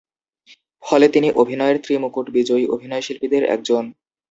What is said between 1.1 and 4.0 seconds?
তিনি অভিনয়ের ত্রি-মুকুট বিজয়ী অভিনয়শিল্পীদের একজন।